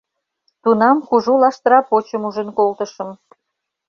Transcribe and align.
Тунам 0.63 0.97
кужу 1.07 1.33
лаштыра 1.41 1.79
почым 1.89 2.21
ужын 2.27 2.49
колтышым. 2.57 3.09